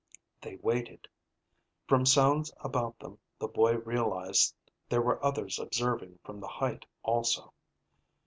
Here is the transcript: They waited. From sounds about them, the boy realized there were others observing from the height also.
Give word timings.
They 0.41 0.55
waited. 0.63 1.07
From 1.87 2.07
sounds 2.07 2.51
about 2.61 2.97
them, 2.97 3.19
the 3.37 3.47
boy 3.47 3.75
realized 3.75 4.55
there 4.89 4.99
were 4.99 5.23
others 5.23 5.59
observing 5.59 6.17
from 6.23 6.39
the 6.39 6.47
height 6.47 6.87
also. 7.03 7.53